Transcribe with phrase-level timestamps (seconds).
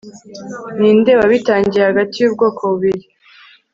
[0.79, 3.03] Ninde wabitangiye hagati yubwoko bubiri